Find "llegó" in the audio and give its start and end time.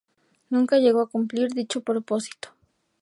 0.79-1.01